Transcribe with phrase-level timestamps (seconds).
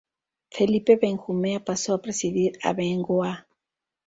[0.49, 3.47] Felipe Benjumea pasó a presidir Abengoa.